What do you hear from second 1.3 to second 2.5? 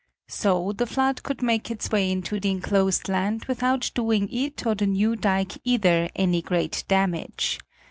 make its way into the